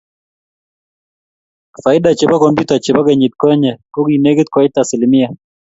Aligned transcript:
Faida 1.81 2.09
chebo 2.17 2.35
kompyuta 2.43 2.75
chebo 2.83 3.01
kenyit 3.07 3.33
konye 3.41 3.71
ko 3.93 3.99
kii 4.05 4.21
nekit 4.21 4.47
koit 4.53 4.73
asilimia 4.81 5.29